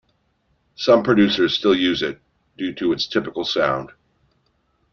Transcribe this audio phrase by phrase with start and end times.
[0.77, 2.19] Some producers still use it,
[2.57, 3.91] due to its "typical" sound.